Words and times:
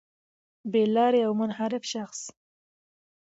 بې 0.71 0.83
لاري 0.95 1.21
او 1.27 1.31
منحرف 1.39 1.83
شخص 1.93 2.19